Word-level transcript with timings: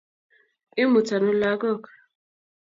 imut 0.81 1.07
ano 1.15 1.31
lakok. 1.41 1.83